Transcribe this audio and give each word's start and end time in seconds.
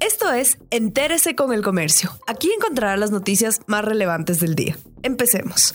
Esto 0.00 0.32
es 0.32 0.56
Entérese 0.70 1.34
con 1.34 1.52
el 1.52 1.62
Comercio. 1.62 2.10
Aquí 2.26 2.50
encontrará 2.56 2.96
las 2.96 3.10
noticias 3.10 3.60
más 3.66 3.84
relevantes 3.84 4.40
del 4.40 4.54
día. 4.54 4.78
Empecemos. 5.02 5.74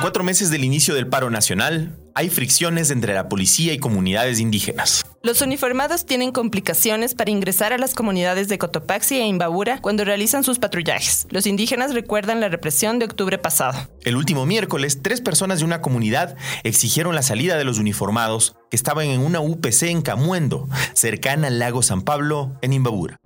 A 0.00 0.02
cuatro 0.02 0.24
meses 0.24 0.48
del 0.48 0.64
inicio 0.64 0.94
del 0.94 1.08
paro 1.08 1.28
nacional, 1.28 1.94
hay 2.14 2.30
fricciones 2.30 2.90
entre 2.90 3.12
la 3.12 3.28
policía 3.28 3.74
y 3.74 3.78
comunidades 3.78 4.40
indígenas. 4.40 5.04
Los 5.22 5.42
uniformados 5.42 6.06
tienen 6.06 6.32
complicaciones 6.32 7.14
para 7.14 7.30
ingresar 7.30 7.74
a 7.74 7.76
las 7.76 7.92
comunidades 7.92 8.48
de 8.48 8.56
Cotopaxi 8.56 9.16
e 9.16 9.26
Imbabura 9.26 9.82
cuando 9.82 10.06
realizan 10.06 10.42
sus 10.42 10.58
patrullajes. 10.58 11.26
Los 11.28 11.46
indígenas 11.46 11.92
recuerdan 11.92 12.40
la 12.40 12.48
represión 12.48 12.98
de 12.98 13.04
octubre 13.04 13.36
pasado. 13.36 13.90
El 14.02 14.16
último 14.16 14.46
miércoles, 14.46 15.00
tres 15.02 15.20
personas 15.20 15.58
de 15.58 15.66
una 15.66 15.82
comunidad 15.82 16.34
exigieron 16.64 17.14
la 17.14 17.20
salida 17.20 17.58
de 17.58 17.64
los 17.64 17.78
uniformados 17.78 18.56
que 18.70 18.76
estaban 18.76 19.04
en 19.04 19.20
una 19.20 19.40
UPC 19.40 19.82
en 19.82 20.00
Camuendo, 20.00 20.66
cercana 20.94 21.48
al 21.48 21.58
lago 21.58 21.82
San 21.82 22.00
Pablo, 22.00 22.56
en 22.62 22.72
Imbabura. 22.72 23.18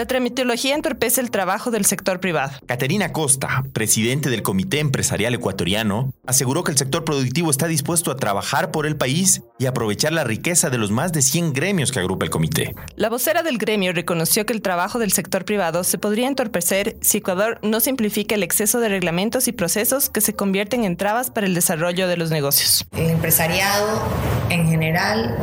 La 0.00 0.06
tramitología 0.06 0.74
entorpece 0.74 1.20
el 1.20 1.30
trabajo 1.30 1.70
del 1.70 1.84
sector 1.84 2.20
privado. 2.20 2.52
Caterina 2.64 3.12
Costa, 3.12 3.64
presidente 3.74 4.30
del 4.30 4.40
Comité 4.40 4.78
Empresarial 4.78 5.34
Ecuatoriano, 5.34 6.14
aseguró 6.26 6.64
que 6.64 6.72
el 6.72 6.78
sector 6.78 7.04
productivo 7.04 7.50
está 7.50 7.66
dispuesto 7.66 8.10
a 8.10 8.16
trabajar 8.16 8.70
por 8.70 8.86
el 8.86 8.96
país 8.96 9.42
y 9.58 9.66
aprovechar 9.66 10.14
la 10.14 10.24
riqueza 10.24 10.70
de 10.70 10.78
los 10.78 10.90
más 10.90 11.12
de 11.12 11.20
100 11.20 11.52
gremios 11.52 11.92
que 11.92 11.98
agrupa 11.98 12.24
el 12.24 12.30
comité. 12.30 12.74
La 12.96 13.10
vocera 13.10 13.42
del 13.42 13.58
gremio 13.58 13.92
reconoció 13.92 14.46
que 14.46 14.54
el 14.54 14.62
trabajo 14.62 14.98
del 14.98 15.12
sector 15.12 15.44
privado 15.44 15.84
se 15.84 15.98
podría 15.98 16.28
entorpecer 16.28 16.96
si 17.02 17.18
Ecuador 17.18 17.58
no 17.62 17.80
simplifica 17.80 18.34
el 18.34 18.42
exceso 18.42 18.80
de 18.80 18.88
reglamentos 18.88 19.48
y 19.48 19.52
procesos 19.52 20.08
que 20.08 20.22
se 20.22 20.32
convierten 20.32 20.84
en 20.84 20.96
trabas 20.96 21.30
para 21.30 21.46
el 21.46 21.52
desarrollo 21.52 22.08
de 22.08 22.16
los 22.16 22.30
negocios. 22.30 22.86
El 22.96 23.10
empresariado 23.10 24.00
en 24.48 24.66
general 24.66 25.36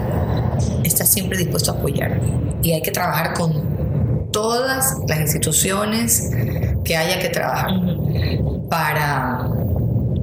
está 0.84 1.06
siempre 1.06 1.38
dispuesto 1.38 1.74
a 1.74 1.76
apoyar 1.76 2.20
y 2.64 2.72
hay 2.72 2.82
que 2.82 2.90
trabajar 2.90 3.36
con 3.36 3.77
todas 4.38 5.00
las 5.08 5.20
instituciones 5.20 6.30
que 6.86 6.96
haya 6.96 7.18
que 7.18 7.30
trabajar 7.30 7.72
para 8.70 9.50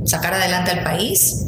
sacar 0.05 0.35
adelante 0.35 0.71
al 0.71 0.85
país 0.85 1.47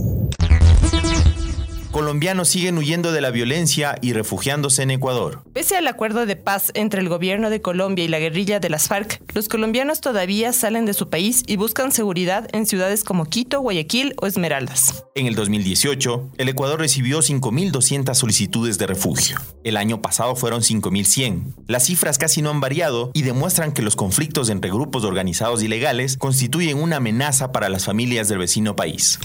colombianos 1.97 2.51
siguen 2.51 2.77
huyendo 2.77 3.11
de 3.11 3.23
la 3.23 3.31
violencia 3.31 3.97
y 4.03 4.13
refugiándose 4.13 4.83
en 4.83 4.91
Ecuador. 4.91 5.43
Pese 5.55 5.79
al 5.79 5.87
acuerdo 5.87 6.27
de 6.27 6.37
paz 6.37 6.71
entre 6.75 7.01
el 7.01 7.09
gobierno 7.09 7.49
de 7.49 7.63
Colombia 7.63 8.05
y 8.05 8.09
la 8.09 8.19
guerrilla 8.19 8.61
de 8.61 8.69
las 8.69 8.87
FARC, 8.87 9.23
los 9.35 9.49
colombianos 9.49 10.03
todavía 10.03 10.53
salen 10.53 10.85
de 10.85 10.93
su 10.93 11.09
país 11.09 11.43
y 11.47 11.57
buscan 11.57 11.93
seguridad 11.93 12.51
en 12.53 12.67
ciudades 12.67 13.03
como 13.03 13.25
Quito, 13.25 13.63
Guayaquil 13.63 14.13
o 14.21 14.27
Esmeraldas. 14.27 15.07
En 15.15 15.25
el 15.25 15.35
2018, 15.37 16.33
el 16.37 16.51
Ecuador 16.51 16.81
recibió 16.81 17.21
5.200 17.21 18.13
solicitudes 18.13 18.77
de 18.77 18.87
refugio. 18.87 19.39
El 19.65 19.79
año 19.79 20.03
pasado 20.03 20.37
fueron 20.37 20.61
5.100. 20.61 21.55
Las 21.67 21.87
cifras 21.87 22.19
casi 22.19 22.43
no 22.43 22.51
han 22.51 22.61
variado 22.61 23.11
y 23.15 23.23
demuestran 23.23 23.73
que 23.73 23.81
los 23.81 23.97
conflictos 23.97 24.51
entre 24.51 24.71
grupos 24.71 25.05
organizados 25.05 25.63
ilegales 25.63 26.19
constituyen 26.19 26.77
una 26.77 26.97
amenaza 26.97 27.53
para 27.53 27.71
las 27.71 27.87
familias 27.87 28.29
del 28.29 28.37
vecino 28.37 28.77
país. 28.77 29.19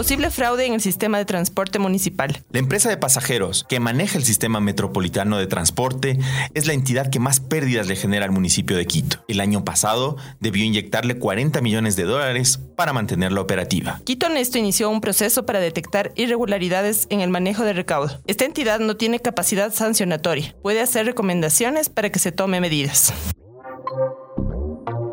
Posible 0.00 0.30
fraude 0.30 0.64
en 0.64 0.72
el 0.72 0.80
sistema 0.80 1.18
de 1.18 1.26
transporte 1.26 1.78
municipal. 1.78 2.42
La 2.50 2.58
empresa 2.58 2.88
de 2.88 2.96
pasajeros 2.96 3.66
que 3.68 3.80
maneja 3.80 4.16
el 4.16 4.24
sistema 4.24 4.58
metropolitano 4.58 5.36
de 5.36 5.46
transporte 5.46 6.18
es 6.54 6.66
la 6.66 6.72
entidad 6.72 7.10
que 7.10 7.18
más 7.18 7.40
pérdidas 7.40 7.86
le 7.86 7.96
genera 7.96 8.24
al 8.24 8.30
municipio 8.30 8.78
de 8.78 8.86
Quito. 8.86 9.22
El 9.28 9.40
año 9.40 9.62
pasado 9.62 10.16
debió 10.40 10.64
inyectarle 10.64 11.18
40 11.18 11.60
millones 11.60 11.96
de 11.96 12.04
dólares 12.04 12.60
para 12.76 12.94
mantenerla 12.94 13.42
operativa. 13.42 14.00
Quito 14.04 14.28
Honesto 14.28 14.56
inició 14.56 14.88
un 14.88 15.02
proceso 15.02 15.44
para 15.44 15.60
detectar 15.60 16.12
irregularidades 16.16 17.06
en 17.10 17.20
el 17.20 17.28
manejo 17.28 17.64
de 17.64 17.74
recaudo. 17.74 18.22
Esta 18.26 18.46
entidad 18.46 18.80
no 18.80 18.96
tiene 18.96 19.20
capacidad 19.20 19.70
sancionatoria. 19.70 20.56
Puede 20.62 20.80
hacer 20.80 21.04
recomendaciones 21.04 21.90
para 21.90 22.08
que 22.08 22.20
se 22.20 22.32
tome 22.32 22.58
medidas. 22.62 23.12